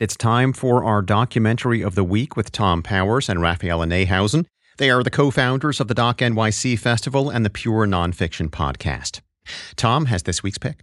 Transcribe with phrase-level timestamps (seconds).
[0.00, 4.44] It's time for our documentary of the week with Tom Powers and Raphaela Neihausen.
[4.76, 9.20] They are the co founders of the Doc NYC Festival and the Pure Nonfiction Podcast.
[9.76, 10.80] Tom has this week's pick.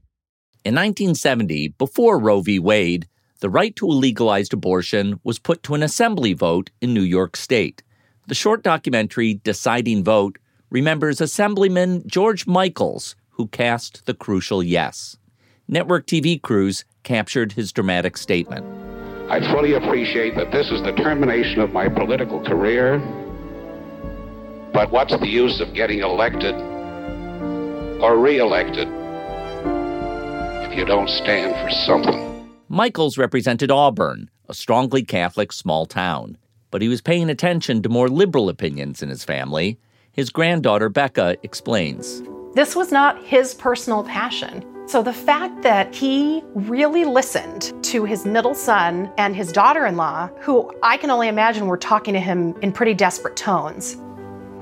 [0.63, 2.57] In 1970, before Roe v.
[2.57, 3.05] Wade,
[3.41, 7.35] the right to a legalized abortion was put to an assembly vote in New York
[7.35, 7.83] State.
[8.27, 10.39] The short documentary Deciding Vote
[10.69, 15.17] remembers Assemblyman George Michaels, who cast the crucial yes.
[15.67, 18.90] Network TV crews captured his dramatic statement.
[19.31, 22.99] I fully appreciate that this is the termination of my political career,
[24.73, 26.53] but what's the use of getting elected
[28.03, 28.89] or reelected
[30.69, 32.45] if you don't stand for something?
[32.67, 36.37] Michaels represented Auburn, a strongly Catholic small town,
[36.69, 39.79] but he was paying attention to more liberal opinions in his family.
[40.11, 42.21] His granddaughter, Becca, explains.
[42.53, 44.65] This was not his personal passion.
[44.87, 49.95] So the fact that he really listened to his middle son and his daughter in
[49.95, 53.95] law, who I can only imagine were talking to him in pretty desperate tones,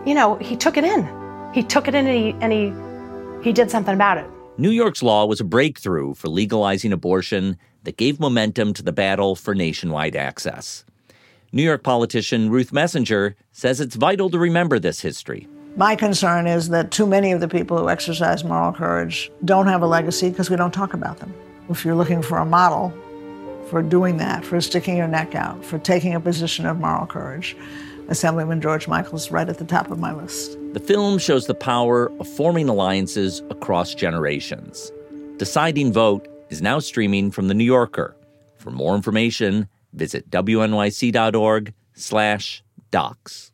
[0.05, 1.07] you know, he took it in.
[1.53, 4.29] He took it in and he, and he, he did something about it.
[4.57, 9.35] New York's law was a breakthrough for legalizing abortion that gave momentum to the battle
[9.35, 10.83] for nationwide access.
[11.51, 15.47] New York politician Ruth Messinger says it's vital to remember this history.
[15.75, 19.81] My concern is that too many of the people who exercise moral courage don't have
[19.81, 21.33] a legacy because we don't talk about them.
[21.69, 22.93] If you're looking for a model
[23.69, 27.55] for doing that, for sticking your neck out, for taking a position of moral courage,
[28.09, 30.57] Assemblyman George Michaels is right at the top of my list.
[30.73, 34.91] The film shows the power of forming alliances across generations.
[35.37, 38.15] Deciding Vote is now streaming from The New Yorker.
[38.57, 43.51] For more information, visit wnyc.org slash docs.